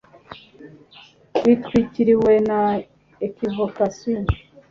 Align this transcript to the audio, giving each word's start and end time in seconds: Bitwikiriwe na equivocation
Bitwikiriwe 1.43 2.33
na 2.49 2.61
equivocation 3.27 4.23